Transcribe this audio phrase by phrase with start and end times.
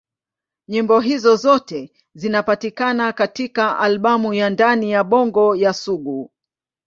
[0.67, 6.31] Nyimbo hizo zote zinapatikana katika albamu ya Ndani ya Bongo ya Sugu.